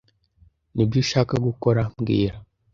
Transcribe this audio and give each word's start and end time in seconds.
Nibyo 0.73 0.97
ushaka 1.03 1.33
gukora 1.45 1.81
mbwira 1.95 2.35